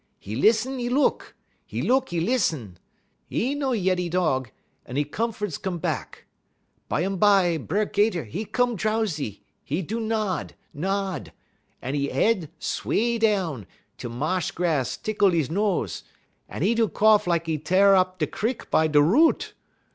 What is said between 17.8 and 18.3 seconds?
up da'